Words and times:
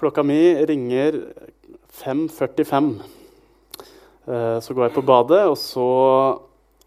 Klokka 0.00 0.22
mi 0.24 0.66
ringer 0.66 1.34
5.45. 1.92 3.00
Eh, 4.24 4.60
så 4.60 4.74
går 4.74 4.84
jeg 4.86 4.94
på 4.94 5.04
badet, 5.04 5.44
og 5.50 5.58
så 5.60 5.84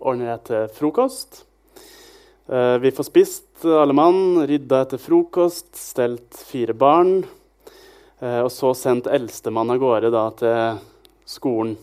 ordner 0.02 0.32
jeg 0.32 0.44
til 0.50 0.68
frokost. 0.80 1.46
Eh, 2.50 2.78
vi 2.82 2.90
får 2.96 3.06
spist 3.12 3.66
alle 3.70 3.94
mann, 3.94 4.42
rydda 4.50 4.82
etter 4.88 4.98
frokost, 5.02 5.76
stelt 5.78 6.34
fire 6.50 6.74
barn. 6.74 7.24
Eh, 8.18 8.42
og 8.42 8.50
så 8.54 8.74
sendt 8.74 9.06
eldstemann 9.12 9.70
av 9.70 9.78
gårde 9.84 10.10
da, 10.14 10.30
til 10.40 10.82
skolen. 11.30 11.78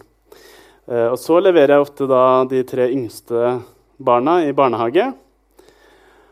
Og 0.91 1.15
så 1.23 1.37
leverer 1.39 1.77
jeg 1.77 1.85
ofte 1.85 2.07
de 2.51 2.61
tre 2.67 2.89
yngste 2.91 3.53
barna 4.03 4.41
i 4.43 4.55
barnehage. 4.57 5.05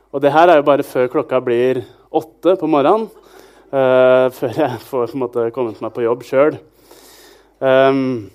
Og 0.08 0.22
det 0.24 0.32
her 0.32 0.48
er 0.48 0.58
jo 0.58 0.66
bare 0.66 0.86
før 0.86 1.10
klokka 1.12 1.40
blir 1.44 1.82
åtte 2.10 2.56
på 2.58 2.70
morgenen. 2.70 3.08
Uh, 3.68 4.32
før 4.38 4.54
jeg 4.56 4.80
får 4.88 5.10
på 5.10 5.16
en 5.16 5.22
måte, 5.22 5.48
kommet 5.52 5.80
meg 5.84 5.92
på 5.92 6.04
jobb 6.06 6.24
sjøl. 6.24 6.56
Um, 7.60 8.30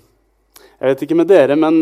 jeg 0.78 0.92
vet 0.92 1.06
ikke 1.06 1.18
med 1.18 1.32
dere, 1.32 1.58
men 1.58 1.80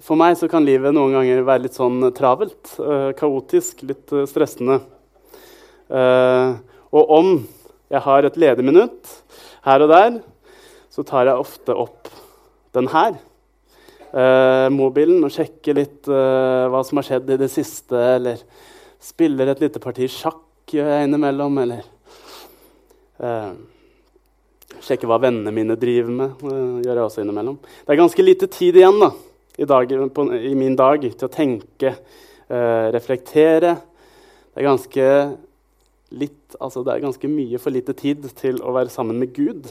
for 0.00 0.16
meg 0.16 0.38
så 0.40 0.48
kan 0.48 0.64
livet 0.64 0.94
noen 0.96 1.18
ganger 1.18 1.44
være 1.44 1.66
litt 1.66 1.76
sånn 1.76 2.00
travelt. 2.16 2.72
Uh, 2.78 3.10
kaotisk, 3.18 3.84
litt 3.84 4.08
uh, 4.16 4.26
stressende. 4.30 4.80
og 5.90 7.08
om 7.10 7.32
jeg 7.90 8.00
har 8.04 8.22
et 8.22 8.36
ledig 8.38 8.62
minutt 8.62 9.08
her 9.66 9.82
og 9.82 9.90
der, 9.90 10.20
så 10.86 11.02
tar 11.02 11.26
jeg 11.26 11.42
ofte 11.42 11.74
opp 11.74 12.06
den 12.78 12.86
her. 12.92 13.16
Mobilen 14.74 15.22
og 15.22 15.30
sjekker 15.30 15.76
litt 15.78 16.08
hva 16.10 16.80
som 16.82 16.98
har 16.98 17.06
skjedd 17.06 17.30
i 17.30 17.38
det 17.38 17.46
siste, 17.52 17.94
eller 17.94 18.40
spiller 18.98 19.52
et 19.52 19.62
lite 19.62 19.82
parti 19.82 20.08
sjakk 20.10 20.74
gjør 20.74 20.90
jeg 20.90 21.06
innimellom, 21.06 21.60
eller 21.62 21.84
Eh, 23.20 23.52
sjekke 24.80 25.08
hva 25.08 25.18
vennene 25.20 25.52
mine 25.52 25.76
driver 25.80 26.14
med. 26.14 26.40
Eh, 26.40 26.78
gjør 26.86 26.96
jeg 26.96 27.04
også 27.04 27.24
innimellom. 27.24 27.58
Det 27.60 27.92
er 27.92 28.00
ganske 28.00 28.24
lite 28.24 28.48
tid 28.52 28.78
igjen 28.80 29.00
da, 29.02 29.10
i, 29.60 29.68
dag, 29.68 29.92
på, 30.14 30.26
i 30.32 30.54
min 30.56 30.78
dag 30.78 31.04
til 31.04 31.28
å 31.28 31.32
tenke, 31.32 31.94
eh, 32.48 32.86
reflektere. 32.96 33.76
Det 34.56 34.66
er, 35.04 35.36
litt, 36.10 36.56
altså 36.58 36.82
det 36.84 36.94
er 36.94 37.04
ganske 37.04 37.28
mye 37.30 37.60
for 37.60 37.70
lite 37.70 37.94
tid 37.94 38.24
til 38.36 38.58
å 38.64 38.72
være 38.74 38.92
sammen 38.92 39.20
med 39.20 39.34
Gud. 39.36 39.68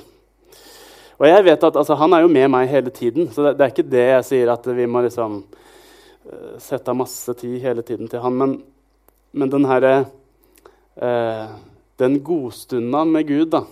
Og 1.19 1.27
jeg 1.27 1.45
vet 1.45 1.63
at 1.67 1.75
altså, 1.75 1.97
Han 1.99 2.13
er 2.15 2.23
jo 2.23 2.31
med 2.31 2.47
meg 2.51 2.69
hele 2.71 2.91
tiden, 2.95 3.27
så 3.31 3.43
det, 3.43 3.57
det, 3.59 3.65
er 3.65 3.73
ikke 3.73 3.91
det 3.91 4.05
jeg 4.05 4.27
sier 4.27 4.53
at 4.53 4.67
vi 4.75 4.85
må 4.87 5.03
liksom 5.03 5.41
uh, 5.43 6.53
sette 6.63 6.91
av 6.91 6.99
masse 6.99 7.33
tid 7.39 7.59
hele 7.63 7.83
tiden 7.83 8.07
til 8.07 8.23
han. 8.23 8.37
Men, 8.39 8.59
men 9.35 9.51
den 9.51 9.67
herre 9.67 9.93
uh, 10.95 11.49
den 11.99 12.21
godstunda 12.23 13.03
med 13.03 13.27
Gud 13.27 13.49
da, 13.51 13.65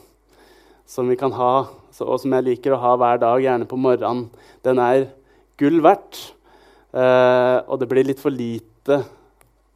som 0.87 1.07
vi 1.07 1.15
kan 1.19 1.31
ha, 1.35 1.67
og 2.03 2.17
som 2.19 2.33
jeg 2.35 2.45
liker 2.49 2.75
å 2.75 2.81
ha 2.81 2.95
hver 2.99 3.21
dag, 3.21 3.39
gjerne 3.43 3.67
på 3.69 3.79
morgenen, 3.79 4.27
den 4.67 4.81
er 4.83 5.05
gull 5.59 5.79
verdt. 5.83 6.19
Eh, 6.91 7.57
og 7.67 7.79
det 7.79 7.87
blir 7.91 8.07
litt 8.07 8.19
for 8.19 8.33
lite, 8.33 8.99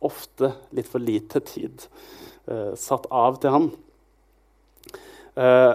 ofte 0.03 0.51
litt 0.75 0.89
for 0.89 1.03
lite 1.03 1.41
tid 1.45 1.83
eh, 2.47 2.71
satt 2.79 3.07
av 3.07 3.39
til 3.41 3.55
han. 3.55 3.67
Eh, 5.35 5.73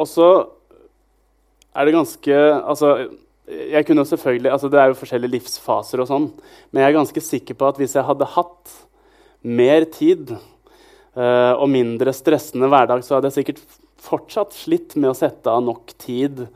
og 0.00 0.08
så 0.10 0.28
er 1.74 1.86
det 1.86 1.94
ganske 1.94 2.40
altså, 2.62 2.94
jeg 3.46 3.84
kunne 3.86 4.06
selvfølgelig, 4.08 4.50
altså 4.50 4.68
Det 4.68 4.80
er 4.80 4.90
jo 4.90 4.98
forskjellige 4.98 5.34
livsfaser, 5.36 6.00
og 6.00 6.08
sånn, 6.08 6.28
men 6.72 6.82
jeg 6.82 6.90
er 6.90 6.98
ganske 6.98 7.22
sikker 7.24 7.58
på 7.60 7.68
at 7.68 7.80
hvis 7.80 7.96
jeg 7.98 8.06
hadde 8.06 8.30
hatt 8.36 8.76
mer 9.44 9.84
tid 9.92 10.32
uh, 10.32 11.52
og 11.58 11.68
mindre 11.68 12.14
stressende 12.16 12.70
hverdag, 12.72 13.04
så 13.04 13.18
hadde 13.18 13.28
jeg 13.28 13.42
sikkert 13.42 13.60
fortsatt 14.04 14.56
slitt 14.56 14.96
med 14.96 15.12
å 15.12 15.18
sette 15.18 15.52
av 15.52 15.60
nok 15.64 15.92
tid 16.00 16.46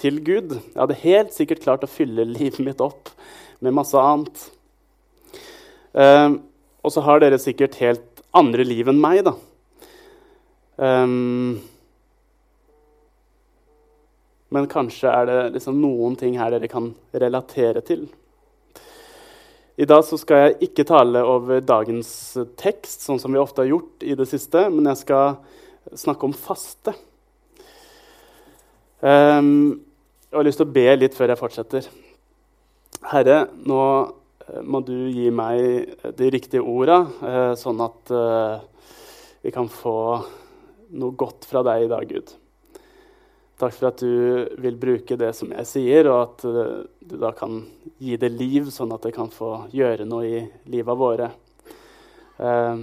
til 0.00 0.22
Gud. 0.24 0.56
Jeg 0.56 0.80
hadde 0.80 1.02
helt 1.02 1.36
sikkert 1.36 1.64
klart 1.64 1.84
å 1.84 1.90
fylle 1.90 2.24
livet 2.28 2.62
mitt 2.64 2.80
opp 2.84 3.12
med 3.60 3.76
masse 3.76 4.00
annet. 4.00 4.46
Uh, 5.92 6.40
og 6.80 6.94
så 6.94 7.04
har 7.04 7.20
dere 7.20 7.40
sikkert 7.40 7.76
helt 7.82 8.24
andre 8.32 8.64
liv 8.64 8.88
enn 8.88 9.00
meg, 9.00 9.20
da. 9.28 9.36
Um, 10.80 11.60
men 14.52 14.68
kanskje 14.70 15.10
er 15.10 15.28
det 15.28 15.38
liksom 15.56 15.78
noen 15.80 16.16
ting 16.20 16.36
her 16.40 16.52
dere 16.52 16.68
kan 16.70 16.90
relatere 17.16 17.80
til. 17.86 18.04
I 19.80 19.86
dag 19.88 20.04
skal 20.04 20.42
jeg 20.42 20.68
ikke 20.68 20.84
tale 20.84 21.22
over 21.24 21.62
dagens 21.64 22.10
tekst, 22.60 23.06
sånn 23.06 23.20
som 23.22 23.32
vi 23.32 23.40
ofte 23.40 23.64
har 23.64 23.70
gjort 23.70 24.04
i 24.04 24.16
det 24.18 24.26
siste, 24.28 24.66
men 24.68 24.90
jeg 24.90 25.00
skal 25.00 25.38
snakke 25.96 26.28
om 26.28 26.36
faste. 26.36 26.92
Um, 29.00 29.80
jeg 30.28 30.36
har 30.36 30.46
lyst 30.46 30.60
til 30.60 30.68
å 30.68 30.74
be 30.76 30.84
litt 30.98 31.16
før 31.16 31.32
jeg 31.32 31.40
fortsetter. 31.40 31.88
Herre, 33.10 33.38
nå 33.66 33.80
eh, 33.80 34.60
må 34.62 34.82
du 34.86 34.94
gi 35.10 35.32
meg 35.34 36.12
de 36.20 36.28
riktige 36.36 36.62
orda, 36.62 37.00
uh, 37.24 37.54
sånn 37.58 37.80
at 37.82 38.12
uh, 38.14 38.60
vi 39.42 39.50
kan 39.56 39.72
få 39.72 39.96
noe 40.92 41.16
godt 41.18 41.48
fra 41.48 41.64
deg 41.66 41.88
i 41.88 41.90
dag, 41.90 42.06
Gud. 42.12 42.36
Takk 43.62 43.76
for 43.76 43.92
at 43.92 44.00
du 44.02 44.48
vil 44.58 44.74
bruke 44.74 45.14
det 45.14 45.28
som 45.38 45.52
jeg 45.54 45.68
sier, 45.70 46.08
og 46.10 46.16
at 46.24 46.40
uh, 46.50 46.82
du 46.98 47.12
da 47.20 47.28
kan 47.30 47.60
gi 48.02 48.16
det 48.18 48.32
liv, 48.34 48.66
sånn 48.74 48.90
at 48.90 49.04
det 49.06 49.12
kan 49.14 49.28
få 49.30 49.68
gjøre 49.70 50.02
noe 50.08 50.26
i 50.26 50.40
livet 50.72 50.98
våre. 50.98 51.28
Um, 52.42 52.80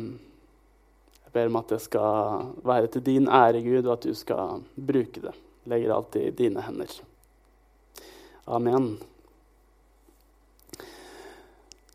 jeg 1.25 1.33
ber 1.35 1.49
om 1.49 1.57
at 1.59 1.73
det 1.73 1.81
skal 1.83 2.45
være 2.63 2.87
til 2.93 3.03
din 3.09 3.27
ære, 3.27 3.59
Gud, 3.65 3.89
og 3.89 3.97
at 3.97 4.07
du 4.07 4.15
skal 4.15 4.61
bruke 4.71 5.25
det. 5.25 5.33
Legger 5.67 5.97
alt 5.97 6.15
i 6.15 6.29
dine 6.37 6.63
hender. 6.63 6.93
Amen. 8.47 8.93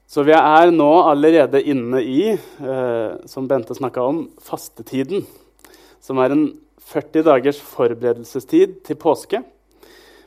Så 0.05 0.27
vi 0.29 0.37
er 0.37 0.75
nå 0.77 0.91
allerede 1.09 1.65
inne 1.73 2.05
i, 2.05 2.35
uh, 2.61 3.17
som 3.33 3.49
Bente 3.49 3.73
snakka 3.81 4.05
om, 4.13 4.27
fastetiden. 4.45 5.25
Som 6.05 6.21
er 6.21 6.37
en 6.37 6.45
40 6.91 7.25
dagers 7.27 7.61
forberedelsestid 7.65 8.81
til 8.85 8.99
påske. 9.01 9.41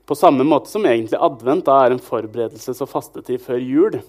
På 0.07 0.15
samme 0.15 0.45
måte 0.47 0.71
som 0.71 0.85
egentlig 0.87 1.19
advent 1.19 1.65
da 1.67 1.81
er 1.83 1.93
en 1.93 2.03
forberedelses- 2.03 2.81
og 2.81 2.89
fastetid 2.89 3.43
før 3.43 3.59
jul. 3.59 3.99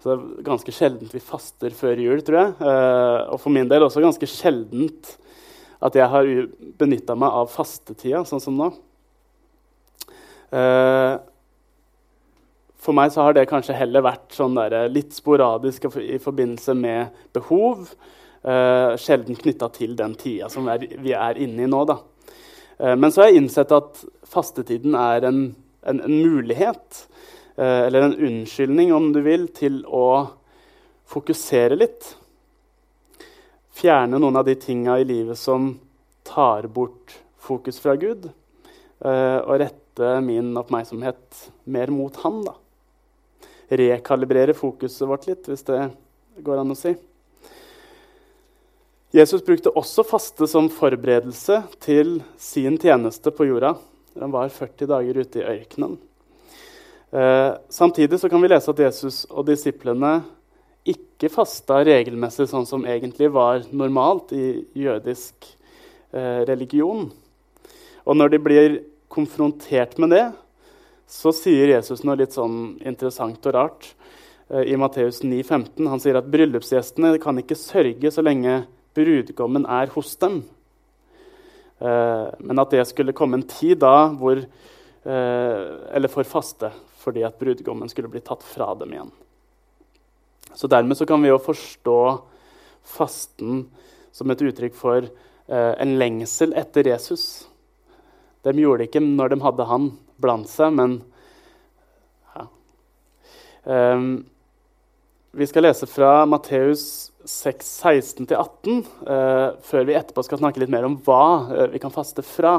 Så 0.00 0.08
det 0.08 0.14
er 0.16 0.44
ganske 0.46 0.72
sjeldent 0.72 1.12
vi 1.12 1.20
faster 1.20 1.74
før 1.76 1.98
jul, 2.00 2.20
tror 2.24 2.38
jeg. 2.40 2.52
Eh, 2.60 3.18
og 3.32 3.40
for 3.40 3.52
min 3.52 3.68
del 3.68 3.84
også 3.84 4.04
ganske 4.04 4.28
sjeldent 4.28 5.16
at 5.80 5.96
jeg 5.96 6.08
har 6.12 6.28
benytta 6.80 7.16
meg 7.16 7.36
av 7.40 7.50
fastetida, 7.52 8.22
sånn 8.28 8.42
som 8.44 8.56
nå. 8.56 8.68
Eh, 10.52 11.16
for 12.80 12.96
meg 12.96 13.12
så 13.12 13.26
har 13.26 13.36
det 13.36 13.48
kanskje 13.48 13.76
heller 13.76 14.04
vært 14.04 14.32
sånn 14.36 14.56
litt 14.92 15.12
sporadisk 15.16 15.88
i 16.00 16.20
forbindelse 16.20 16.74
med 16.76 17.24
behov. 17.36 17.92
Uh, 18.40 18.96
sjelden 18.96 19.36
knytta 19.36 19.66
til 19.74 19.90
den 19.98 20.14
tida 20.16 20.46
som 20.48 20.64
er, 20.72 20.80
vi 20.80 21.12
er 21.12 21.36
inne 21.44 21.66
i 21.66 21.68
nå. 21.68 21.82
Da. 21.84 21.98
Uh, 22.80 22.94
men 22.96 23.12
så 23.12 23.20
har 23.20 23.28
jeg 23.28 23.42
innsett 23.42 23.74
at 23.76 24.00
fastetiden 24.24 24.96
er 24.96 25.26
en, 25.28 25.42
en, 25.84 26.00
en 26.06 26.14
mulighet, 26.22 27.02
uh, 27.60 27.84
eller 27.84 28.06
en 28.06 28.16
unnskyldning, 28.16 28.94
om 28.96 29.10
du 29.12 29.20
vil, 29.26 29.44
til 29.52 29.82
å 29.84 30.30
fokusere 31.12 31.76
litt. 31.76 32.14
Fjerne 33.76 34.22
noen 34.22 34.40
av 34.40 34.48
de 34.48 34.56
tinga 34.60 34.96
i 35.02 35.04
livet 35.08 35.36
som 35.36 35.74
tar 36.24 36.70
bort 36.72 37.18
fokus 37.40 37.80
fra 37.80 37.96
Gud, 37.98 38.28
og 39.00 39.54
rette 39.62 40.08
min 40.20 40.50
oppmerksomhet 40.60 41.38
mer 41.72 41.88
mot 41.94 42.18
Han. 42.20 42.42
Da. 42.44 42.52
Rekalibrere 43.80 44.52
fokuset 44.54 45.08
vårt 45.08 45.24
litt, 45.30 45.48
hvis 45.48 45.64
det 45.70 45.86
går 46.44 46.60
an 46.60 46.74
å 46.74 46.76
si. 46.76 46.92
Jesus 49.10 49.42
brukte 49.42 49.72
også 49.74 50.04
faste 50.06 50.46
som 50.46 50.68
forberedelse 50.70 51.56
til 51.82 52.20
sin 52.38 52.76
tjeneste 52.78 53.32
på 53.34 53.48
jorda. 53.48 53.72
Han 54.20 54.30
var 54.30 54.52
40 54.54 54.86
dager 54.86 55.18
ute 55.18 55.40
i 55.40 55.46
ørkenen. 55.50 55.96
Eh, 57.10 57.56
samtidig 57.74 58.20
kan 58.30 58.42
vi 58.42 58.52
lese 58.52 58.70
at 58.70 58.84
Jesus 58.84 59.24
og 59.26 59.48
disiplene 59.48 60.20
ikke 60.86 61.26
fasta 61.26 61.80
regelmessig, 61.82 62.46
sånn 62.52 62.68
som 62.70 62.86
egentlig 62.86 63.32
var 63.34 63.66
normalt 63.74 64.30
i 64.30 64.62
jødisk 64.78 65.48
eh, 66.14 66.46
religion. 66.46 67.10
Og 68.06 68.14
når 68.14 68.30
de 68.30 68.42
blir 68.46 68.80
konfrontert 69.10 69.98
med 69.98 70.14
det, 70.14 70.26
så 71.10 71.34
sier 71.34 71.74
Jesus 71.74 72.06
noe 72.06 72.20
litt 72.20 72.38
sånn 72.38 72.76
interessant 72.86 73.42
og 73.50 73.58
rart. 73.58 73.94
Eh, 74.54 74.70
I 74.70 74.78
Matteus 74.78 75.24
9,15 75.26 75.90
han 75.90 75.98
sier 75.98 76.22
at 76.22 76.30
bryllupsgjestene 76.30 77.18
kan 77.18 77.42
ikke 77.42 77.58
sørge 77.58 78.14
så 78.14 78.22
lenge 78.22 78.60
brudgommen 78.96 79.66
er 79.66 79.92
hos 79.94 80.14
dem. 80.20 80.42
Eh, 81.80 82.26
men 82.38 82.62
at 82.62 82.74
det 82.74 82.84
skulle 82.90 83.16
komme 83.16 83.40
en 83.40 83.48
tid 83.48 83.80
da 83.80 84.10
hvor 84.12 84.40
eh, 84.40 85.66
eller 85.96 86.12
for 86.12 86.28
faste 86.28 86.72
fordi 87.00 87.24
at 87.24 87.38
brudgommen 87.40 87.88
skulle 87.88 88.10
bli 88.12 88.20
tatt 88.20 88.42
fra 88.44 88.74
dem 88.76 88.92
igjen. 88.92 89.12
Så 90.52 90.68
Dermed 90.68 90.98
så 90.98 91.06
kan 91.08 91.22
vi 91.22 91.30
jo 91.30 91.38
forstå 91.40 92.00
fasten 92.84 93.62
som 94.12 94.32
et 94.32 94.42
uttrykk 94.44 94.76
for 94.76 95.06
eh, 95.06 95.72
en 95.80 95.96
lengsel 96.00 96.52
etter 96.58 96.90
Jesus. 96.90 97.46
De 98.44 98.52
gjorde 98.56 98.82
det 98.82 98.90
ikke 98.90 99.04
når 99.04 99.32
de 99.32 99.40
hadde 99.44 99.68
han 99.68 99.88
blant 100.20 100.50
seg, 100.50 100.74
men 100.76 100.98
ja. 102.34 102.44
um, 103.64 104.10
Vi 105.32 105.46
skal 105.46 105.62
lese 105.62 105.86
fra 105.86 106.26
Matteus 106.26 107.12
6, 107.24 107.82
16-18, 107.84 108.80
uh, 109.06 109.52
før 109.62 109.84
vi 109.86 109.94
etterpå 109.94 110.24
skal 110.26 110.40
snakke 110.40 110.58
litt 110.58 110.72
mer 110.72 110.88
om 110.88 110.96
hva 111.06 111.26
uh, 111.46 111.66
vi 111.70 111.78
kan 111.78 111.92
faste 111.94 112.24
fra. 112.26 112.56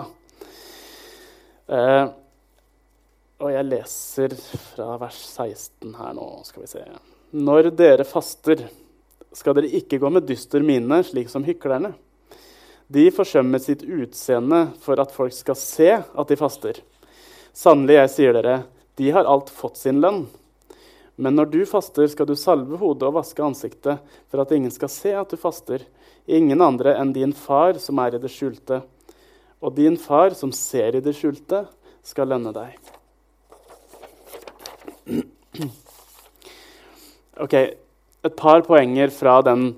Uh, 1.67 2.05
og 3.43 3.51
jeg 3.51 3.67
leser 3.67 4.37
fra 4.39 4.95
vers 5.01 5.19
16 5.19 5.97
her 5.99 6.15
nå. 6.15 6.29
skal 6.47 6.63
vi 6.63 6.71
se. 6.71 6.85
Når 7.35 7.73
dere 7.75 8.07
faster, 8.07 8.63
skal 9.35 9.59
dere 9.59 9.75
ikke 9.81 9.99
gå 9.99 10.07
med 10.15 10.29
dyster 10.31 10.63
mine, 10.63 11.03
slik 11.03 11.27
som 11.33 11.43
hyklerne. 11.43 11.91
De 12.87 13.09
forsømmer 13.11 13.59
sitt 13.59 13.83
utseende 13.83 14.69
for 14.79 14.99
at 15.03 15.11
folk 15.11 15.35
skal 15.35 15.59
se 15.59 15.91
at 15.99 16.31
de 16.31 16.39
faster. 16.39 16.79
Sannelig, 17.51 17.99
jeg 17.99 18.15
sier 18.15 18.39
dere, 18.39 18.61
de 18.95 19.11
har 19.11 19.27
alt 19.27 19.51
fått 19.51 19.83
sin 19.83 19.99
lønn. 19.99 20.29
Men 21.17 21.35
når 21.35 21.49
du 21.51 21.59
faster, 21.69 22.07
skal 22.07 22.27
du 22.29 22.35
salve 22.39 22.77
hodet 22.79 23.07
og 23.09 23.17
vaske 23.19 23.43
ansiktet, 23.43 23.99
for 24.31 24.41
at 24.41 24.51
ingen 24.55 24.71
skal 24.71 24.89
se 24.91 25.11
at 25.17 25.29
du 25.31 25.37
faster. 25.39 25.83
Ingen 26.27 26.61
andre 26.63 26.95
enn 26.99 27.13
din 27.15 27.33
far 27.35 27.79
som 27.81 27.99
er 27.99 28.15
i 28.15 28.21
det 28.21 28.31
skjulte. 28.31 28.81
Og 29.61 29.75
din 29.77 29.97
far 29.99 30.33
som 30.37 30.53
ser 30.55 30.97
i 30.97 31.03
det 31.03 31.13
skjulte, 31.17 31.65
skal 32.01 32.31
lønne 32.31 32.53
deg. 32.55 32.79
Ok, 37.41 37.53
Et 38.21 38.35
par 38.37 38.61
poenger 38.61 39.09
fra 39.09 39.39
den 39.41 39.71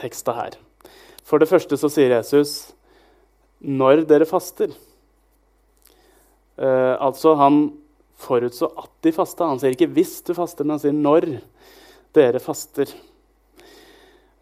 teksta 0.00 0.32
her. 0.32 0.54
For 1.26 1.42
det 1.42 1.50
første 1.50 1.76
så 1.76 1.90
sier 1.92 2.14
Jesus 2.14 2.72
'når 3.60 4.06
dere 4.08 4.24
faster'. 4.24 4.72
Eh, 6.56 6.96
altså 6.96 7.34
Han 7.36 7.76
forutså 8.20 8.70
at 8.78 8.90
de 9.04 9.12
fasta. 9.14 9.48
Han 9.48 9.60
sier 9.60 9.76
ikke 9.76 9.90
'hvis 9.90 10.24
du 10.26 10.34
faster', 10.34 10.64
men 10.64 10.78
han 10.78 10.80
sier 10.80 10.92
'når 10.92 11.40
dere 12.14 12.40
faster'. 12.40 12.94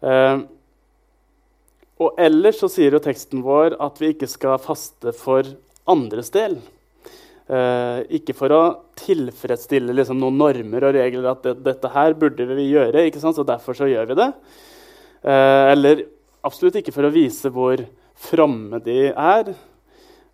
Eh, 0.01 0.39
og 1.99 2.15
ellers 2.17 2.59
så 2.59 2.69
sier 2.69 2.91
jo 2.91 2.99
teksten 2.99 3.43
vår 3.43 3.75
at 3.79 3.97
vi 3.99 4.13
ikke 4.13 4.27
skal 4.27 4.57
faste 4.57 5.11
for 5.11 5.43
andres 5.87 6.29
del. 6.29 6.61
Eh, 7.49 7.99
ikke 8.19 8.35
for 8.35 8.49
å 8.49 8.77
tilfredsstille 8.95 9.93
liksom, 9.93 10.19
noen 10.19 10.37
normer 10.37 10.83
og 10.83 10.93
regler 10.93 11.31
at 11.31 11.43
det, 11.43 11.63
dette 11.63 11.89
her 11.89 12.13
burde 12.13 12.45
vi 12.45 12.71
gjøre, 12.71 13.09
så 13.19 13.43
derfor 13.43 13.73
så 13.73 13.89
gjør 13.89 14.07
vi 14.07 14.15
det. 14.15 14.33
Eh, 15.23 15.71
eller 15.73 16.05
absolutt 16.45 16.75
ikke 16.79 16.93
for 16.95 17.03
å 17.03 17.11
vise 17.11 17.49
hvor 17.51 17.81
fromme 18.19 18.79
de 18.83 19.09
er, 19.09 19.51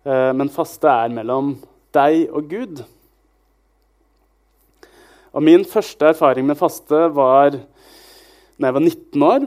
uh, 0.06 0.32
men 0.34 0.50
faste 0.52 0.90
er 0.90 1.12
mellom 1.14 1.54
deg 1.94 2.26
og 2.34 2.50
Gud. 2.50 2.82
Og 5.36 5.44
min 5.44 5.66
første 5.68 6.14
erfaring 6.14 6.46
med 6.48 6.56
faste 6.56 6.96
var 7.12 7.52
da 7.52 8.70
jeg 8.70 8.74
var 8.74 8.80
19 8.80 9.24
år. 9.26 9.42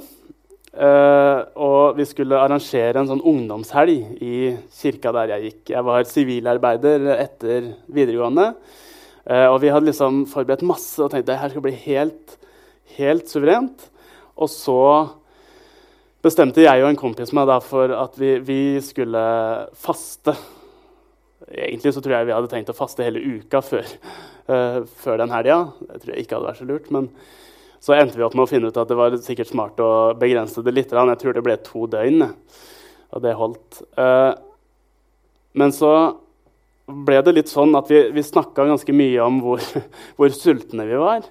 Uh, 0.70 1.40
og 1.58 1.98
vi 1.98 2.06
skulle 2.06 2.38
arrangere 2.38 3.02
en 3.02 3.08
sånn 3.10 3.24
ungdomshelg 3.26 4.22
i 4.22 4.52
kirka 4.70 5.10
der 5.16 5.34
jeg 5.34 5.48
gikk. 5.48 5.72
Jeg 5.74 5.88
var 5.88 6.06
sivilarbeider 6.06 7.08
etter 7.16 7.72
videregående. 7.90 8.52
Uh, 9.26 9.48
og 9.50 9.58
vi 9.64 9.72
hadde 9.74 9.90
liksom 9.90 10.28
forberedt 10.30 10.62
masse 10.70 11.02
og 11.02 11.10
tenkte 11.10 11.34
at 11.34 11.42
dette 11.42 11.56
skal 11.56 11.66
bli 11.66 11.74
helt, 11.88 12.38
helt 13.00 13.34
suverent. 13.34 13.90
Og 14.38 14.54
så 14.54 14.78
bestemte 16.22 16.68
jeg 16.68 16.86
og 16.86 16.92
en 16.92 17.02
kompis 17.02 17.34
meg 17.34 17.50
for 17.66 17.98
at 17.98 18.22
vi, 18.22 18.36
vi, 18.46 18.62
skulle 18.86 19.26
faste. 19.74 20.38
Egentlig 21.50 21.94
så 21.96 22.02
tror 22.06 22.16
jeg 22.16 22.30
vi 22.30 22.36
hadde 22.36 22.52
tenkt 22.52 22.72
å 22.72 22.78
faste 22.78 23.06
hele 23.06 23.22
uka 23.22 23.62
før, 23.66 23.86
uh, 24.52 24.82
før 25.02 25.22
den 25.24 25.34
helga. 25.34 25.60
Det 25.82 26.02
tror 26.04 26.14
jeg 26.14 26.26
ikke 26.26 26.38
hadde 26.38 26.52
vært 26.52 26.62
så 26.62 26.70
lurt. 26.70 26.90
men 26.94 27.12
så 27.80 27.96
endte 27.96 28.20
vi 28.20 28.26
opp 28.26 28.34
med 28.36 28.44
å 28.44 28.50
finne 28.50 28.70
ut 28.70 28.78
at 28.78 28.90
det 28.92 28.98
var 29.00 29.14
sikkert 29.24 29.48
smart 29.54 29.78
å 29.80 30.12
begrense 30.20 30.60
det 30.66 30.74
litt. 30.76 30.92
Jeg 30.92 31.20
tror 31.22 31.36
det 31.36 31.44
ble 31.46 31.56
to 31.64 31.86
døgn, 31.88 32.26
og 33.16 33.22
det 33.24 33.38
holdt. 33.40 33.80
Uh, 33.96 34.36
men 35.56 35.72
så 35.76 35.94
ble 36.90 37.22
det 37.24 37.36
litt 37.38 37.52
sånn 37.52 37.72
at 37.78 37.90
vi, 37.92 38.02
vi 38.14 38.26
snakka 38.26 38.66
ganske 38.68 38.96
mye 38.96 39.24
om 39.24 39.40
hvor, 39.46 39.64
hvor, 40.20 40.36
sultne 40.36 40.88
vi 40.90 41.00
var. 41.00 41.24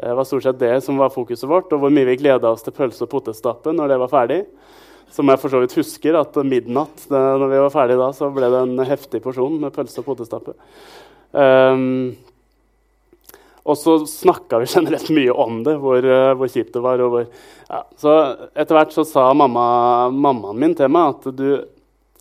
Det 0.00 0.16
var 0.16 0.28
stort 0.28 0.46
sett 0.46 0.60
det 0.60 0.76
som 0.84 1.00
var 1.00 1.12
fokuset 1.14 1.48
vårt, 1.48 1.72
og 1.72 1.82
hvor 1.82 1.92
mye 1.92 2.08
vi 2.08 2.20
gleda 2.20 2.52
oss 2.52 2.64
til 2.64 2.76
pølse- 2.76 3.04
og 3.06 3.12
potetstappe 3.12 3.72
når 3.76 3.94
det 3.94 4.00
var 4.04 4.12
ferdig. 4.12 4.40
Som 5.10 5.30
jeg 5.30 5.40
for 5.42 5.50
så 5.52 5.60
vidt 5.62 5.74
husker, 5.74 6.16
at 6.20 6.36
midnatt 6.46 7.06
det, 7.10 7.18
når 7.18 7.48
vi 7.50 7.62
var 7.64 7.72
ferdige 7.74 7.98
da, 7.98 8.10
så 8.14 8.30
ble 8.34 8.50
det 8.52 8.64
en 8.64 8.82
heftig 8.86 9.22
porsjon 9.24 9.58
med 9.62 9.74
pølse 9.74 10.02
og 10.02 10.06
potetstappe. 10.06 10.54
Um, 11.34 12.12
og 13.66 13.76
så 13.78 13.96
snakka 14.08 14.62
vi 14.62 14.70
generelt 14.70 15.10
mye 15.14 15.34
om 15.34 15.60
det, 15.66 15.76
hvor, 15.82 16.06
uh, 16.06 16.32
hvor 16.38 16.50
kjipt 16.50 16.72
det 16.76 16.84
var. 16.84 17.02
Hvor, 17.02 17.26
ja. 17.66 17.82
Så 17.98 18.16
etter 18.54 18.78
hvert 18.78 18.94
så 18.94 19.06
sa 19.08 19.26
mamma, 19.34 19.64
mammaen 20.14 20.62
min 20.62 20.78
til 20.78 20.92
meg 20.94 21.16
at 21.16 21.30
du 21.34 21.48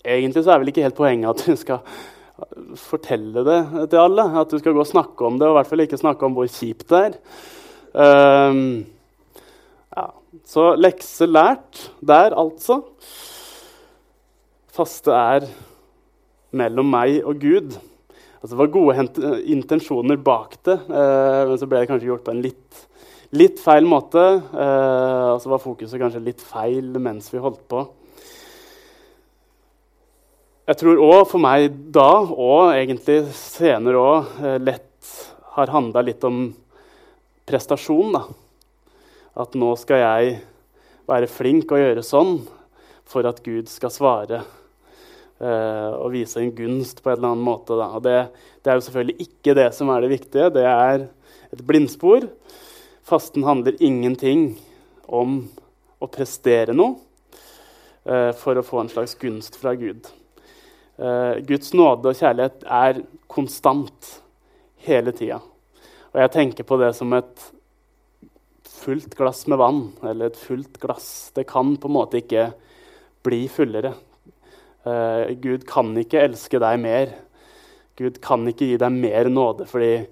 egentlig 0.02 0.44
så 0.44 0.56
er 0.56 0.64
vel 0.64 0.74
ikke 0.74 0.88
helt 0.88 0.98
poenget 0.98 1.30
at 1.30 1.46
du 1.46 1.60
skal 1.60 1.84
fortelle 2.80 3.44
det 3.46 3.60
til 3.92 4.02
alle. 4.02 4.26
At 4.42 4.50
du 4.50 4.58
skal 4.62 4.74
gå 4.74 4.82
og 4.82 4.90
snakke 4.90 5.30
om 5.30 5.38
det, 5.38 5.46
og 5.46 5.54
i 5.54 5.60
hvert 5.60 5.70
fall 5.70 5.86
ikke 5.86 6.02
snakke 6.02 6.26
om 6.26 6.38
hvor 6.38 6.50
kjipt 6.50 6.90
det 6.90 7.04
er. 7.10 7.20
Um. 7.94 8.64
Så 10.46 10.76
lekse 10.78 11.26
lært 11.26 11.88
der, 12.06 12.36
altså. 12.38 12.84
Faste 14.70 15.14
er 15.16 15.48
mellom 16.54 16.90
meg 16.92 17.24
og 17.24 17.40
Gud. 17.42 17.78
Altså, 18.40 18.54
det 18.54 18.60
var 18.60 18.70
gode 18.72 19.06
intensjoner 19.52 20.20
bak 20.22 20.54
det, 20.64 20.78
eh, 20.86 21.42
men 21.50 21.58
så 21.60 21.68
ble 21.68 21.82
det 21.82 21.90
kanskje 21.90 22.12
gjort 22.12 22.28
på 22.28 22.36
en 22.36 22.44
litt, 22.44 22.84
litt 23.36 23.60
feil 23.60 23.88
måte. 23.90 24.22
Eh, 24.54 25.26
og 25.34 25.42
så 25.42 25.52
var 25.52 25.64
fokuset 25.64 26.00
kanskje 26.00 26.22
litt 26.24 26.44
feil 26.46 26.94
mens 27.02 27.32
vi 27.34 27.42
holdt 27.42 27.66
på. 27.72 27.88
Jeg 30.70 30.78
tror 30.78 31.02
òg 31.02 31.24
for 31.32 31.42
meg 31.42 31.74
da, 31.90 32.12
og 32.22 32.76
egentlig 32.76 33.24
senere 33.34 33.98
òg, 33.98 34.30
eh, 34.46 34.60
lett 34.62 35.16
har 35.56 35.74
handla 35.74 36.06
litt 36.06 36.24
om 36.24 36.44
prestasjon. 37.50 38.14
Da. 38.14 38.24
At 39.40 39.56
nå 39.56 39.72
skal 39.80 40.02
jeg 40.02 40.40
være 41.08 41.30
flink 41.32 41.72
og 41.72 41.80
gjøre 41.80 42.04
sånn 42.04 42.40
for 43.10 43.28
at 43.30 43.40
Gud 43.46 43.70
skal 43.72 43.92
svare 43.94 44.42
eh, 45.40 45.92
og 45.96 46.12
vise 46.14 46.42
en 46.42 46.52
gunst 46.56 47.00
på 47.00 47.10
en 47.10 47.18
eller 47.18 47.32
annen 47.32 47.46
måte. 47.46 47.78
Det, 48.04 48.18
det, 48.60 48.68
er 48.68 48.78
jo 48.78 48.86
selvfølgelig 48.90 49.28
ikke 49.30 49.56
det 49.58 49.70
som 49.78 49.92
er 49.94 50.04
det 50.04 50.12
viktige. 50.12 50.50
Det 50.54 50.66
er 50.68 51.06
et 51.56 51.64
blindspor. 51.66 52.28
Fasten 53.08 53.46
handler 53.48 53.80
ingenting 53.80 54.52
om 55.08 55.42
å 56.00 56.10
prestere 56.12 56.76
noe 56.76 56.98
eh, 58.06 58.34
for 58.38 58.60
å 58.60 58.66
få 58.66 58.84
en 58.84 58.92
slags 58.92 59.16
gunst 59.20 59.56
fra 59.62 59.74
Gud. 59.80 60.12
Eh, 61.00 61.40
Guds 61.48 61.72
nåde 61.74 62.12
og 62.12 62.20
kjærlighet 62.20 62.68
er 62.68 63.00
konstant 63.32 64.12
hele 64.84 65.16
tida. 65.16 65.40
Og 66.12 66.22
jeg 66.26 66.34
tenker 66.36 66.68
på 66.68 66.78
det 66.82 66.92
som 66.98 67.16
et 67.16 67.48
fullt 68.70 69.16
glass 69.18 69.46
med 69.48 69.60
vann, 69.60 69.82
eller 70.04 70.30
et 70.30 70.38
fullt 70.40 70.78
glass. 70.82 71.32
Det 71.36 71.48
kan 71.50 71.76
på 71.78 71.90
en 71.90 71.96
måte 71.96 72.22
ikke 72.22 72.52
bli 73.26 73.48
fullere. 73.52 73.94
Uh, 74.86 75.32
Gud 75.42 75.66
kan 75.68 75.92
ikke 76.00 76.22
elske 76.24 76.62
deg 76.62 76.80
mer. 76.82 77.16
Gud 78.00 78.22
kan 78.24 78.46
ikke 78.48 78.70
gi 78.70 78.78
deg 78.80 78.96
mer 78.96 79.28
nåde, 79.32 79.68
fordi 79.68 80.06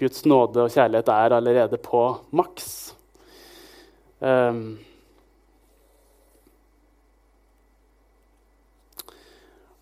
Guds 0.00 0.24
nåde 0.26 0.66
og 0.66 0.74
kjærlighet 0.74 1.08
er 1.14 1.36
allerede 1.36 1.78
på 1.80 2.02
maks. 2.34 2.68
Um, 4.18 4.76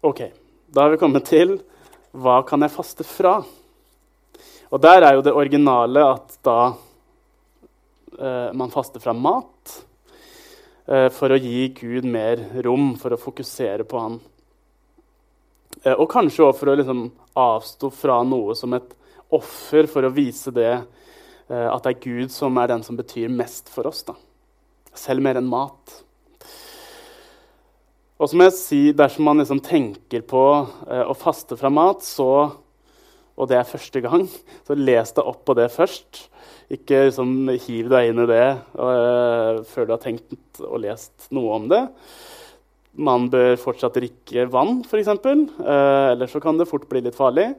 ok, 0.02 0.22
da 0.68 0.84
har 0.84 0.94
vi 0.94 1.00
kommet 1.00 1.26
til 1.30 1.56
hva 2.12 2.42
kan 2.44 2.60
jeg 2.62 2.74
faste 2.74 3.06
fra? 3.08 3.38
Og 4.72 4.80
der 4.80 5.04
er 5.04 5.16
jo 5.16 5.24
det 5.24 5.34
originale 5.36 6.04
at 6.14 6.38
da 6.44 6.58
man 8.22 8.70
faster 8.70 9.02
fra 9.02 9.12
mat. 9.16 9.72
Eh, 10.86 11.08
for 11.14 11.30
å 11.30 11.38
gi 11.38 11.68
Gud 11.78 12.06
mer 12.10 12.40
rom, 12.64 12.96
for 12.98 13.14
å 13.14 13.20
fokusere 13.20 13.86
på 13.86 14.00
han. 14.02 14.18
Eh, 15.84 15.94
og 15.94 16.08
kanskje 16.10 16.48
òg 16.48 16.56
for 16.58 16.72
å 16.72 16.76
liksom 16.78 17.04
avstå 17.38 17.90
fra 17.94 18.18
noe 18.26 18.56
som 18.58 18.74
et 18.74 18.96
offer 19.32 19.86
for 19.88 20.04
å 20.04 20.12
vise 20.12 20.50
det 20.52 20.72
eh, 20.74 21.68
at 21.68 21.86
det 21.86 21.94
er 21.94 22.02
Gud 22.02 22.34
som 22.34 22.58
er 22.58 22.72
den 22.72 22.82
som 22.82 22.98
betyr 22.98 23.30
mest 23.30 23.70
for 23.72 23.86
oss. 23.88 24.02
Da. 24.08 24.16
Selv 24.98 25.22
mer 25.22 25.38
enn 25.38 25.50
mat. 25.50 26.00
Og 28.18 28.28
så 28.30 28.38
må 28.38 28.50
jeg 28.50 28.58
si, 28.58 28.82
Dersom 28.94 29.26
man 29.26 29.40
liksom 29.42 29.62
tenker 29.64 30.22
på 30.26 30.42
å 30.62 31.14
faste 31.18 31.56
fra 31.58 31.70
mat, 31.74 32.04
så 32.06 32.28
og 33.36 33.48
det 33.48 33.56
er 33.58 33.68
første 33.68 34.02
gang, 34.04 34.26
så 34.66 34.76
les 34.76 35.14
deg 35.16 35.28
opp 35.28 35.42
på 35.48 35.56
det 35.56 35.70
først. 35.72 36.26
Ikke 36.72 37.06
liksom, 37.08 37.48
hiv 37.64 37.88
deg 37.92 38.10
inn 38.10 38.22
i 38.22 38.28
det 38.28 38.44
uh, 38.76 39.62
før 39.68 39.88
du 39.88 39.94
har 39.94 40.02
tenkt 40.02 40.60
og 40.64 40.82
lest 40.84 41.28
noe 41.34 41.56
om 41.56 41.68
det. 41.72 41.82
Man 42.92 43.30
bør 43.32 43.56
fortsatt 43.60 43.96
drikke 43.96 44.46
vann, 44.52 44.82
f.eks. 44.84 45.10
Uh, 45.24 46.12
ellers 46.12 46.32
så 46.32 46.42
kan 46.44 46.60
det 46.60 46.68
fort 46.68 46.88
bli 46.90 47.02
litt 47.04 47.16
farlig. 47.16 47.50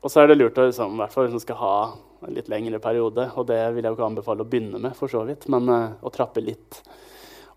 Og 0.00 0.12
så 0.12 0.22
er 0.22 0.30
det 0.30 0.38
lurt 0.38 0.60
å 0.60 0.68
liksom, 0.68 0.96
hvert 1.00 1.12
fall 1.14 1.28
man 1.32 1.42
skal 1.42 1.60
ha 1.60 1.74
en 2.24 2.34
litt 2.34 2.48
lengre 2.50 2.80
periode. 2.82 3.28
Og 3.36 3.48
det 3.50 3.60
vil 3.76 3.84
jeg 3.84 3.92
jo 3.92 3.98
ikke 3.98 4.08
anbefale 4.08 4.44
å 4.44 4.48
begynne 4.48 4.80
med, 4.82 4.96
for 4.96 5.12
så 5.12 5.24
vidt, 5.28 5.48
men 5.52 5.68
uh, 5.68 5.96
å 6.00 6.12
trappe 6.14 6.44
litt 6.44 6.80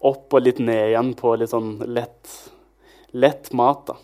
opp 0.01 0.33
og 0.33 0.43
litt 0.43 0.59
ned 0.59 0.91
igjen 0.91 1.13
på 1.15 1.35
litt 1.37 1.51
sånn 1.51 1.75
lett, 1.87 2.35
lett 3.15 3.51
mat. 3.55 3.91
da. 3.91 3.99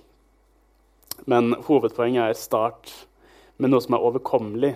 Men 1.28 1.56
hovedpoenget 1.68 2.24
er 2.24 2.40
start 2.40 2.92
med 3.58 3.74
noe 3.74 3.84
som 3.84 3.98
er 3.98 4.06
overkommelig. 4.06 4.74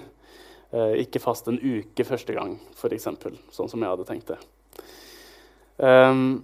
Eh, 0.71 0.93
ikke 1.03 1.21
fast 1.23 1.49
en 1.51 1.59
uke 1.59 2.05
første 2.07 2.35
gang, 2.35 2.55
f.eks., 2.77 3.09
sånn 3.51 3.71
som 3.71 3.81
jeg 3.81 3.91
hadde 3.91 4.07
tenkt 4.07 4.31
det. 4.31 4.39
Um, 5.81 6.43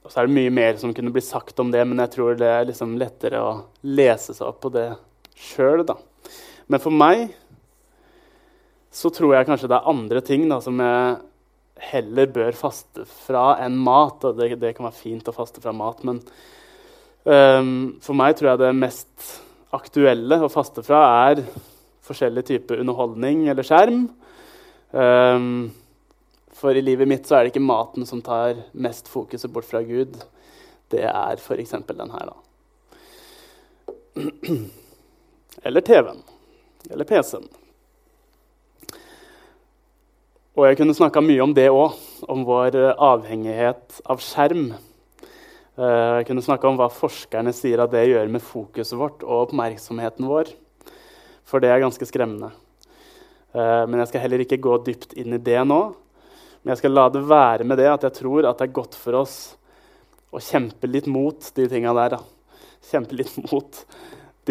og 0.00 0.12
så 0.12 0.22
er 0.22 0.28
det 0.28 0.36
mye 0.38 0.52
mer 0.54 0.78
som 0.80 0.94
kunne 0.96 1.12
bli 1.12 1.22
sagt 1.24 1.58
om 1.60 1.72
det, 1.72 1.82
men 1.84 2.00
jeg 2.00 2.14
tror 2.14 2.38
det 2.38 2.48
er 2.48 2.68
liksom 2.68 2.94
lettere 3.00 3.42
å 3.44 3.50
lese 3.84 4.32
seg 4.32 4.46
opp 4.46 4.62
på 4.64 4.72
det 4.72 4.86
sjøl. 5.36 5.84
Men 6.70 6.80
for 6.80 6.94
meg 6.94 7.28
så 8.90 9.12
tror 9.14 9.36
jeg 9.36 9.46
kanskje 9.50 9.68
det 9.70 9.76
er 9.76 9.92
andre 9.92 10.22
ting 10.24 10.48
da, 10.50 10.58
som 10.64 10.80
jeg 10.80 11.18
heller 11.90 12.32
bør 12.32 12.56
faste 12.56 13.04
fra 13.26 13.58
enn 13.62 13.76
mat. 13.84 14.24
Og 14.24 14.40
det, 14.40 14.54
det 14.62 14.72
kan 14.76 14.88
være 14.88 14.98
fint 14.98 15.28
å 15.28 15.36
faste 15.36 15.62
fra 15.62 15.74
mat, 15.76 16.00
men 16.08 16.22
um, 17.28 18.00
for 18.00 18.16
meg 18.16 18.38
tror 18.38 18.54
jeg 18.54 18.64
det 18.64 18.74
mest 18.80 19.30
aktuelle 19.76 20.40
å 20.42 20.50
faste 20.50 20.82
fra 20.86 21.02
er 21.30 21.44
forskjellig 22.06 22.44
type 22.48 22.78
underholdning 22.80 23.46
eller 23.50 23.66
skjerm. 23.66 24.08
Um, 24.90 25.70
for 26.60 26.76
i 26.76 26.82
livet 26.82 27.08
mitt 27.08 27.28
så 27.28 27.38
er 27.38 27.46
det 27.46 27.54
ikke 27.54 27.64
maten 27.64 28.06
som 28.08 28.22
tar 28.24 28.58
mest 28.72 29.08
fokuset 29.08 29.52
bort 29.52 29.68
fra 29.68 29.82
Gud. 29.86 30.18
Det 30.90 31.04
er 31.06 31.38
f.eks. 31.38 31.76
den 31.86 32.14
her, 32.16 32.32
da. 32.32 32.36
Eller 35.66 35.84
TV-en. 35.86 36.22
Eller 36.90 37.06
PC-en. 37.06 37.46
Og 40.58 40.66
jeg 40.66 40.80
kunne 40.80 40.96
snakka 40.96 41.22
mye 41.22 41.42
om 41.44 41.52
det 41.54 41.68
òg, 41.70 41.94
om 42.28 42.42
vår 42.48 42.76
avhengighet 42.98 44.00
av 44.10 44.20
skjerm. 44.24 44.72
Eh, 45.78 46.16
jeg 46.20 46.26
kunne 46.30 46.44
snakka 46.44 46.70
om 46.70 46.80
hva 46.80 46.88
forskerne 46.92 47.52
sier 47.54 47.82
at 47.82 47.92
det 47.94 48.08
gjør 48.08 48.32
med 48.32 48.42
fokuset 48.44 48.98
vårt 48.98 49.22
og 49.26 49.46
oppmerksomheten 49.46 50.26
vår. 50.30 50.50
For 51.46 51.62
det 51.62 51.70
er 51.70 51.82
ganske 51.82 52.08
skremmende. 52.08 52.50
Eh, 53.54 53.84
men 53.86 54.00
jeg 54.02 54.10
skal 54.10 54.24
heller 54.24 54.44
ikke 54.44 54.60
gå 54.62 54.76
dypt 54.86 55.14
inn 55.18 55.36
i 55.36 55.42
det 55.42 55.60
nå. 55.66 55.80
Men 56.60 56.74
jeg 56.74 56.82
skal 56.82 56.96
la 56.96 57.06
det 57.12 57.24
være 57.24 57.66
med 57.66 57.80
det 57.80 57.88
at 57.90 58.04
jeg 58.08 58.18
tror 58.20 58.48
at 58.48 58.58
det 58.60 58.68
er 58.68 58.78
godt 58.80 58.98
for 58.98 59.22
oss 59.22 59.36
å 60.30 60.42
kjempe 60.42 60.90
litt 60.90 61.08
mot 61.10 61.50
de 61.56 61.66
tinga 61.70 61.94
der. 61.96 62.18
Da. 62.18 62.58
Kjempe 62.90 63.16
litt 63.18 63.38
mot 63.46 63.84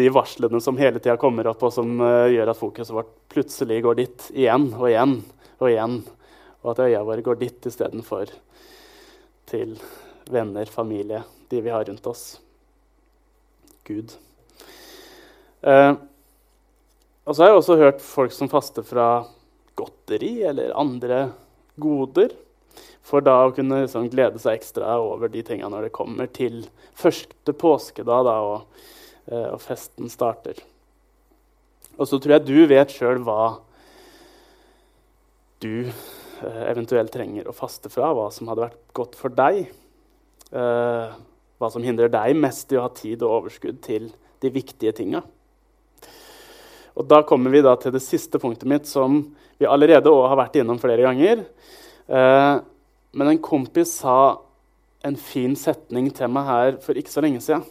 de 0.00 0.08
varslene 0.12 0.60
som 0.62 0.78
hele 0.80 1.00
tida 1.00 1.16
kommer 1.20 1.48
opp, 1.50 1.62
og 1.66 1.72
som 1.74 1.96
uh, 2.02 2.28
gjør 2.30 2.52
at 2.52 2.58
fokuset 2.58 2.94
vårt 2.94 3.10
plutselig 3.32 3.80
går 3.84 3.98
dit 3.98 4.28
igjen 4.34 4.68
og 4.74 4.86
igjen 4.88 5.16
og 5.60 5.66
igjen. 5.70 5.96
Og 6.60 6.72
at 6.74 6.84
øya 6.86 7.02
våre 7.06 7.24
går 7.24 7.40
dit 7.40 7.68
istedenfor 7.70 8.32
til 9.50 9.74
venner, 10.32 10.70
familie, 10.70 11.22
de 11.50 11.60
vi 11.64 11.72
har 11.72 11.84
rundt 11.88 12.06
oss. 12.06 12.24
Gud. 13.88 14.14
Eh, 15.60 15.92
og 17.24 17.36
så 17.36 17.42
har 17.42 17.50
jeg 17.50 17.60
også 17.60 17.78
hørt 17.80 18.04
folk 18.04 18.34
som 18.34 18.50
faster 18.50 18.86
fra 18.86 19.08
godteri 19.78 20.40
eller 20.48 20.76
andre 20.78 21.30
goder. 21.80 22.32
For 23.06 23.24
da 23.24 23.36
å 23.46 23.54
kunne 23.54 23.82
liksom 23.84 24.08
glede 24.12 24.40
seg 24.42 24.58
ekstra 24.58 24.96
over 25.02 25.30
de 25.32 25.42
tinga 25.46 25.68
når 25.70 25.88
det 25.88 25.96
kommer 25.96 26.30
til 26.30 26.62
første 26.98 27.54
påskedag 27.56 28.26
da, 28.28 28.36
og, 28.44 28.84
eh, 29.26 29.48
og, 29.50 29.58
festen 29.64 30.10
starter. 30.12 30.60
Og 31.98 32.06
så 32.08 32.20
tror 32.20 32.38
jeg 32.38 32.46
du 32.48 32.70
vet 32.70 32.94
sjøl 32.94 33.20
hva 33.26 33.58
du 35.60 35.90
eh, 35.90 36.62
eventuelt 36.70 37.12
trenger 37.12 37.50
å 37.50 37.56
faste 37.56 37.92
fra. 37.92 38.12
Hva 38.16 38.30
som 38.32 38.48
hadde 38.48 38.68
vært 38.68 38.80
godt 38.96 39.18
for 39.18 39.34
deg. 39.34 39.68
Eh, 40.50 41.18
hva 41.60 41.68
som 41.70 41.84
hindrer 41.84 42.10
deg 42.10 42.38
mest 42.40 42.72
i 42.72 42.78
å 42.78 42.86
ha 42.86 42.90
tid 42.96 43.20
og 43.22 43.42
overskudd 43.42 43.82
til 43.84 44.08
de 44.40 44.50
viktige 44.50 44.94
tinga. 44.96 45.20
Og 46.98 47.06
da 47.06 47.20
kommer 47.28 47.52
vi 47.52 47.62
da 47.62 47.76
til 47.78 47.94
det 47.94 48.02
siste 48.02 48.40
punktet 48.42 48.68
mitt, 48.68 48.88
som 48.88 49.22
vi 49.60 49.68
allerede 49.68 50.10
har 50.10 50.38
vært 50.40 50.58
innom 50.58 50.80
flere 50.82 51.04
ganger. 51.04 51.44
Eh, 52.08 52.54
men 53.12 53.30
en 53.30 53.42
kompis 53.42 53.92
sa 54.00 54.40
en 55.06 55.16
fin 55.16 55.54
setning 55.56 56.10
til 56.16 56.32
meg 56.32 56.48
her 56.48 56.80
for 56.82 56.98
ikke 56.98 57.12
så 57.12 57.22
lenge 57.24 57.42
siden. 57.44 57.62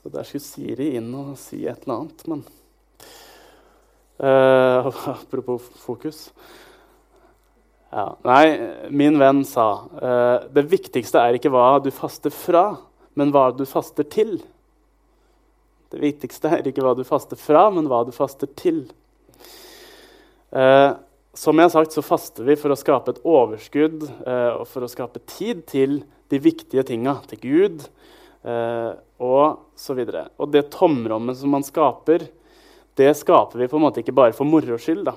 Og 0.00 0.14
der 0.14 0.24
skulle 0.24 0.46
Siri 0.46 0.94
inn 0.96 1.10
og 1.12 1.34
si 1.38 1.60
et 1.68 1.84
eller 1.84 1.98
annet, 1.98 2.24
men 2.30 2.44
eh, 4.24 4.90
Apropos 5.18 5.68
fokus. 5.84 6.28
Ja, 7.90 8.04
nei, 8.22 8.44
min 8.94 9.18
venn 9.18 9.42
sa 9.42 9.66
uh, 9.82 10.46
det 10.54 10.62
viktigste 10.70 11.18
er 11.18 11.34
ikke 11.34 11.50
hva 11.50 11.80
du 11.82 11.88
faster 11.90 12.30
fra, 12.30 12.64
men 13.18 13.32
hva 13.34 13.48
du 13.50 13.64
faster 13.66 14.06
til. 14.06 14.36
Det 15.90 15.98
viktigste 15.98 16.52
er 16.54 16.68
ikke 16.70 16.84
hva 16.86 16.94
du 16.94 17.02
faster 17.06 17.38
fra, 17.40 17.64
men 17.74 17.88
hva 17.90 18.04
du 18.06 18.12
faster 18.14 18.46
til. 18.54 18.84
Uh, 20.54 20.94
som 21.34 21.58
jeg 21.58 21.66
har 21.66 21.72
sagt, 21.74 21.94
så 21.94 22.02
faster 22.06 22.46
vi 22.46 22.54
for 22.58 22.70
å 22.70 22.78
skape 22.78 23.16
et 23.16 23.22
overskudd 23.26 24.06
uh, 24.06 24.60
og 24.60 24.68
for 24.70 24.86
å 24.86 24.90
skape 24.90 25.22
tid 25.30 25.64
til 25.70 26.00
de 26.30 26.38
viktige 26.42 26.86
tinga, 26.86 27.16
til 27.30 27.42
Gud 27.42 27.84
uh, 28.46 28.94
og 29.18 29.66
så 29.78 29.98
videre. 29.98 30.28
Og 30.38 30.54
det 30.54 30.68
tomrommet 30.76 31.38
som 31.42 31.50
man 31.54 31.66
skaper, 31.66 32.28
det 32.98 33.10
skaper 33.18 33.62
vi 33.62 33.70
på 33.70 33.78
en 33.78 33.86
måte 33.88 34.02
ikke 34.02 34.14
bare 34.14 34.34
for 34.36 34.46
moro 34.46 34.78
skyld. 34.78 35.08
Da. 35.10 35.16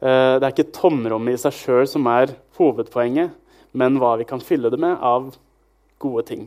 Eh, 0.00 0.34
det 0.38 0.42
er 0.42 0.52
ikke 0.52 0.74
tomrommet 0.74 1.36
i 1.36 1.42
seg 1.44 1.56
sjøl 1.58 1.88
som 1.90 2.06
er 2.10 2.34
hovedpoenget, 2.58 3.34
men 3.72 3.98
hva 4.02 4.14
vi 4.20 4.26
kan 4.28 4.42
fylle 4.42 4.70
det 4.70 4.80
med 4.82 4.98
av 4.98 5.32
gode 6.02 6.26
ting. 6.30 6.46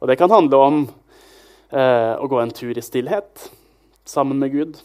Og 0.00 0.08
det 0.10 0.18
kan 0.20 0.32
handle 0.32 0.60
om 0.60 0.78
eh, 1.70 2.14
å 2.16 2.28
gå 2.28 2.40
en 2.42 2.54
tur 2.54 2.76
i 2.76 2.84
stillhet 2.84 3.48
sammen 4.04 4.40
med 4.42 4.52
Gud. 4.54 4.78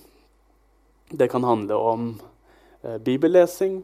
Det 1.10 1.30
kan 1.32 1.46
handle 1.48 1.77
om 1.80 2.12
Eh, 2.88 2.98
bibellesing. 2.98 3.84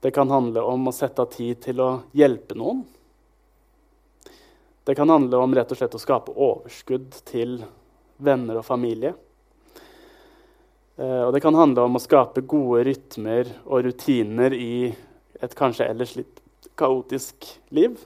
Det 0.00 0.10
kan 0.10 0.30
handle 0.30 0.60
om 0.60 0.88
å 0.88 0.92
sette 0.92 1.22
av 1.22 1.30
tid 1.30 1.60
til 1.62 1.80
å 1.80 1.90
hjelpe 2.16 2.56
noen. 2.56 2.84
Det 4.84 4.94
kan 4.94 5.10
handle 5.10 5.38
om 5.42 5.54
rett 5.54 5.70
og 5.70 5.78
slett 5.78 5.94
å 5.94 6.00
skape 6.00 6.32
overskudd 6.32 7.14
til 7.28 7.58
venner 8.16 8.58
og 8.58 8.66
familie. 8.66 9.12
Eh, 10.96 11.22
og 11.26 11.32
det 11.32 11.42
kan 11.44 11.54
handle 11.54 11.84
om 11.84 11.98
å 11.98 12.02
skape 12.02 12.44
gode 12.48 12.86
rytmer 12.88 13.50
og 13.66 13.84
rutiner 13.84 14.54
i 14.56 14.88
et 15.44 15.56
kanskje 15.56 15.90
ellers 15.90 16.14
litt 16.16 16.70
kaotisk 16.76 17.50
liv. 17.76 17.98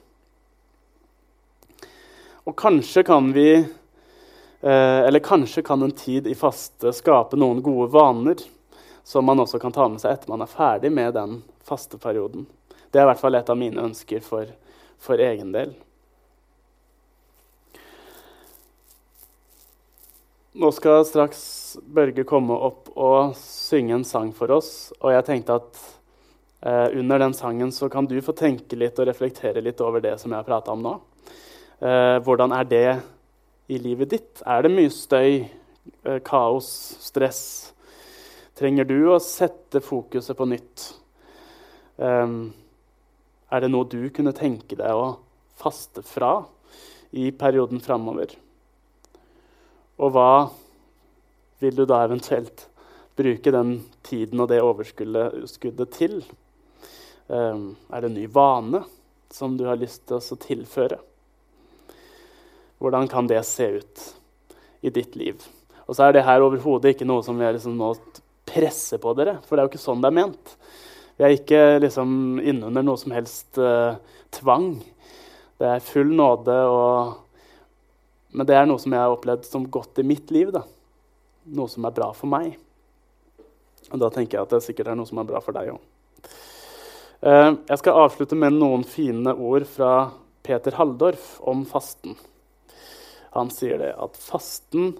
Og 2.48 2.56
kanskje 2.58 3.04
kan 3.06 3.28
vi 3.34 3.50
eh, 3.54 5.00
Eller 5.06 5.22
kanskje 5.22 5.62
kan 5.62 5.82
en 5.82 5.94
tid 5.94 6.26
i 6.26 6.34
faste 6.34 6.92
skape 6.96 7.38
noen 7.38 7.62
gode 7.62 7.92
vaner 7.94 8.42
som 9.04 9.24
man 9.24 9.40
også 9.40 9.58
kan 9.58 9.72
ta 9.72 9.86
med 9.88 10.02
seg 10.02 10.12
etter 10.14 10.30
man 10.30 10.42
er 10.42 10.50
ferdig 10.50 10.90
med 10.92 11.14
den 11.14 11.38
faste 11.66 11.98
perioden. 11.98 12.46
Det 12.90 12.98
er 12.98 13.06
i 13.06 13.10
hvert 13.12 13.22
fall 13.22 13.38
et 13.38 13.50
av 13.50 13.58
mine 13.58 13.82
ønsker 13.82 14.22
for, 14.24 14.50
for 14.98 15.22
egen 15.22 15.54
del. 15.54 15.72
Nå 20.50 20.72
skal 20.74 21.04
straks 21.06 21.42
Børge 21.94 22.24
komme 22.26 22.56
opp 22.58 22.88
og 22.98 23.36
synge 23.38 23.94
en 23.94 24.04
sang 24.06 24.32
for 24.34 24.50
oss. 24.50 24.90
Og 24.98 25.12
jeg 25.14 25.26
tenkte 25.28 25.60
at 25.60 25.78
eh, 26.66 26.98
under 26.98 27.22
den 27.22 27.36
sangen 27.38 27.70
så 27.70 27.86
kan 27.92 28.08
du 28.10 28.16
få 28.18 28.34
tenke 28.34 28.74
litt 28.74 28.98
og 28.98 29.06
reflektere 29.06 29.62
litt 29.62 29.78
over 29.86 30.02
det 30.02 30.16
som 30.18 30.34
jeg 30.34 30.40
har 30.40 30.48
prata 30.48 30.74
om 30.74 30.82
nå. 30.82 30.96
Eh, 31.78 32.16
hvordan 32.26 32.56
er 32.58 32.66
det 32.66 32.88
i 33.70 33.78
livet 33.78 34.10
ditt? 34.16 34.42
Er 34.42 34.66
det 34.66 34.74
mye 34.74 34.90
støy, 34.90 35.46
eh, 36.02 36.18
kaos, 36.26 36.72
stress? 36.98 37.44
Trenger 38.58 38.90
du 38.90 38.98
å 39.14 39.22
sette 39.22 39.78
fokuset 39.78 40.34
på 40.34 40.50
nytt? 40.50 40.90
Um, 41.94 42.50
er 43.52 43.62
det 43.62 43.70
noe 43.70 43.86
du 43.86 44.02
kunne 44.10 44.34
tenke 44.34 44.74
deg 44.74 44.98
å 44.98 45.20
faste 45.62 46.02
fra 46.02 46.40
i 47.14 47.30
perioden 47.30 47.78
framover? 47.84 48.34
Og 50.00 50.14
hva 50.14 50.32
vil 51.60 51.76
du 51.76 51.84
da 51.88 52.02
eventuelt 52.06 52.66
bruke 53.20 53.52
den 53.52 53.74
tiden 54.06 54.40
og 54.40 54.48
det 54.48 54.62
overskuddet 54.64 55.92
til? 55.96 56.22
Um, 57.28 57.76
er 57.92 58.00
det 58.00 58.10
en 58.10 58.16
ny 58.16 58.24
vane 58.32 58.82
som 59.30 59.58
du 59.58 59.66
har 59.68 59.78
lyst 59.78 60.06
til 60.08 60.18
å 60.18 60.40
tilføre? 60.40 60.98
Hvordan 62.80 63.10
kan 63.12 63.28
det 63.28 63.44
se 63.44 63.68
ut 63.76 64.08
i 64.80 64.90
ditt 64.90 65.16
liv. 65.16 65.40
Og 65.86 65.96
så 65.96 66.06
er 66.06 66.16
det 66.16 66.26
her 66.26 66.42
overhodet 66.44 66.94
ikke 66.94 67.08
noe 67.08 67.24
som 67.26 67.38
vi 67.38 67.48
liksom 67.52 67.76
nå 67.78 67.92
presser 68.48 69.00
på 69.02 69.12
dere, 69.18 69.38
for 69.44 69.54
det 69.54 69.62
er 69.62 69.68
jo 69.68 69.72
ikke 69.74 69.82
sånn 69.82 70.02
det 70.02 70.10
er 70.10 70.16
ment. 70.16 70.54
Vi 71.18 71.26
er 71.26 71.34
ikke 71.36 71.62
liksom 71.84 72.12
innunder 72.40 72.84
noe 72.86 73.00
som 73.00 73.12
helst 73.14 73.60
uh, 73.60 73.98
tvang. 74.34 74.72
Det 75.60 75.68
er 75.68 75.84
full 75.84 76.14
nåde, 76.16 76.56
og, 76.72 77.18
men 78.30 78.46
det 78.46 78.56
er 78.56 78.66
noe 78.68 78.78
som 78.78 78.94
jeg 78.94 79.02
har 79.02 79.12
opplevd 79.14 79.46
som 79.48 79.66
godt 79.66 79.98
i 80.02 80.06
mitt 80.06 80.30
liv. 80.34 80.52
Da. 80.54 80.62
Noe 81.50 81.70
som 81.70 81.86
er 81.86 81.94
bra 81.94 82.10
for 82.14 82.30
meg. 82.30 82.54
Og 83.90 83.98
da 84.02 84.10
tenker 84.14 84.38
jeg 84.38 84.46
at 84.46 84.54
det 84.54 84.62
sikkert 84.64 84.92
er 84.92 84.98
noe 84.98 85.08
som 85.08 85.18
er 85.22 85.28
bra 85.28 85.40
for 85.42 85.56
deg 85.56 85.72
òg. 85.72 85.80
Uh, 87.20 87.58
jeg 87.68 87.80
skal 87.82 87.98
avslutte 88.06 88.38
med 88.38 88.56
noen 88.56 88.84
fine 88.88 89.34
ord 89.34 89.66
fra 89.68 89.94
Peter 90.46 90.78
Halldorf 90.78 91.34
om 91.50 91.66
fasten. 91.68 92.14
Han 93.34 93.50
sier 93.52 93.80
det 93.82 93.90
at 94.00 94.16
fasten 94.16 94.94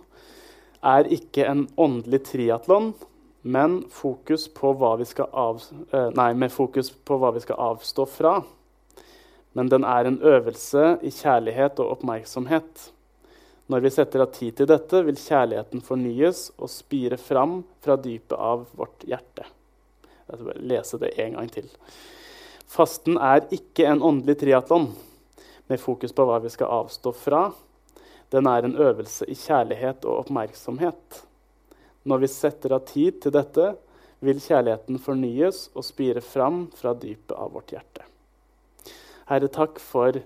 er 0.84 1.08
ikke 1.12 1.46
en 1.48 1.64
åndelig 1.80 2.24
triatlon, 2.28 2.92
men 3.40 3.80
fokus 3.94 4.48
på 4.52 4.74
hva 4.76 4.96
vi 5.00 5.06
skal 5.08 5.30
av, 5.32 5.62
uh, 5.94 6.10
nei, 6.16 6.32
med 6.36 6.52
fokus 6.52 6.90
på 6.92 7.16
hva 7.20 7.32
vi 7.36 7.44
skal 7.46 7.62
avstå 7.70 8.08
fra. 8.10 8.40
Men 9.56 9.70
den 9.72 9.86
er 9.88 10.06
en 10.06 10.20
øvelse 10.20 10.98
i 11.06 11.10
kjærlighet 11.14 11.80
og 11.80 11.96
oppmerksomhet. 11.96 12.90
Når 13.70 13.84
vi 13.84 13.90
setter 13.94 14.24
av 14.24 14.32
tid 14.34 14.56
til 14.58 14.66
dette, 14.66 15.00
vil 15.06 15.18
kjærligheten 15.18 15.82
fornyes 15.86 16.48
og 16.58 16.70
spire 16.72 17.14
fram 17.20 17.60
fra 17.84 17.94
dypet 18.00 18.34
av 18.34 18.64
vårt 18.74 19.04
hjerte. 19.06 19.44
Jeg 20.02 20.38
skal 20.38 20.48
bare 20.48 20.70
lese 20.72 20.98
det 20.98 21.10
en 21.22 21.36
gang 21.38 21.50
til. 21.54 21.68
Fasten 22.70 23.18
er 23.22 23.46
ikke 23.54 23.86
en 23.86 24.02
åndelig 24.02 24.40
triatlon 24.40 24.88
med 25.70 25.82
fokus 25.82 26.14
på 26.14 26.26
hva 26.26 26.40
vi 26.42 26.50
skal 26.50 26.72
avstå 26.80 27.12
fra. 27.14 27.44
Den 28.34 28.50
er 28.50 28.66
en 28.66 28.74
øvelse 28.74 29.28
i 29.30 29.38
kjærlighet 29.38 30.02
og 30.06 30.24
oppmerksomhet. 30.24 31.22
Når 32.10 32.24
vi 32.24 32.32
setter 32.32 32.74
av 32.74 32.84
tid 32.90 33.22
til 33.22 33.34
dette, 33.38 33.72
vil 34.18 34.42
kjærligheten 34.42 34.98
fornyes 35.02 35.68
og 35.76 35.86
spire 35.86 36.22
fram 36.24 36.64
fra 36.74 36.96
dypet 36.98 37.36
av 37.38 37.54
vårt 37.54 37.70
hjerte. 37.74 38.06
Herre, 39.30 39.46
takk 39.46 39.78
for 39.78 40.18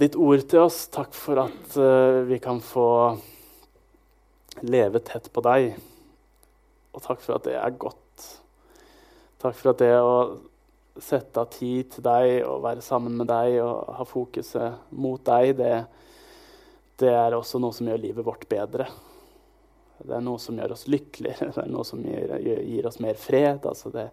ditt 0.00 0.16
ord 0.16 0.46
til 0.48 0.64
oss. 0.64 0.86
Takk 0.92 1.12
for 1.16 1.42
at 1.42 1.74
uh, 1.76 2.22
vi 2.28 2.38
kan 2.40 2.62
få 2.64 2.86
leve 4.64 5.02
tett 5.04 5.28
på 5.32 5.42
deg. 5.44 5.74
Og 6.94 7.02
takk 7.04 7.20
for 7.22 7.36
at 7.36 7.46
det 7.46 7.58
er 7.60 7.76
godt. 7.80 8.24
Takk 9.40 9.56
for 9.56 9.72
at 9.72 9.82
det 9.82 9.92
å 10.00 10.14
sette 11.00 11.40
av 11.40 11.48
tid 11.52 11.92
til 11.94 12.04
deg 12.04 12.42
og 12.44 12.64
være 12.64 12.84
sammen 12.84 13.14
med 13.16 13.30
deg 13.30 13.60
og 13.62 13.92
ha 13.96 14.06
fokuset 14.08 14.90
mot 14.92 15.22
deg, 15.24 15.54
det, 15.60 15.76
det 17.00 17.12
er 17.14 17.36
også 17.36 17.60
noe 17.62 17.76
som 17.76 17.88
gjør 17.88 18.02
livet 18.02 18.26
vårt 18.26 18.44
bedre. 18.50 18.88
Det 20.00 20.16
er 20.16 20.24
noe 20.24 20.40
som 20.40 20.58
gjør 20.58 20.74
oss 20.74 20.86
lykkeligere, 20.90 21.52
det 21.56 21.64
er 21.64 21.72
noe 21.72 21.86
som 21.88 22.02
gir, 22.04 22.36
gir 22.40 22.88
oss 22.90 23.00
mer 23.02 23.16
fred. 23.20 23.64
Altså 23.64 23.92
det, 23.94 24.08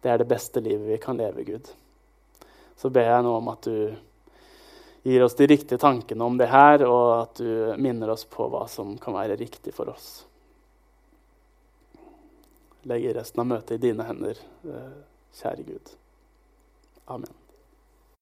det, 0.00 0.12
er 0.12 0.22
det 0.22 0.30
beste 0.30 0.62
livet 0.62 0.88
vi 0.90 1.02
kan 1.02 1.18
leve, 1.18 1.46
Gud. 1.48 1.72
Så 2.78 2.90
ber 2.90 3.08
jeg 3.08 3.26
nå 3.26 3.34
om 3.38 3.52
at 3.52 3.66
du 3.68 3.94
gir 5.02 5.24
oss 5.24 5.34
de 5.38 5.46
riktige 5.50 5.78
tankene 5.82 6.24
om 6.24 6.38
det 6.38 6.50
her, 6.52 6.84
og 6.86 7.06
at 7.16 7.42
du 7.42 7.74
minner 7.82 8.12
oss 8.14 8.24
på 8.24 8.46
hva 8.52 8.64
som 8.70 8.94
kan 9.02 9.16
være 9.18 9.38
riktig 9.40 9.74
for 9.74 9.90
oss. 9.90 10.10
Legger 12.90 13.18
resten 13.20 13.42
av 13.42 13.50
møtet 13.50 13.76
i 13.78 13.84
dine 13.88 14.06
hender, 14.06 14.38
eh, 14.66 14.98
kjære 15.38 15.66
Gud. 15.66 15.94
Amen. 17.06 17.41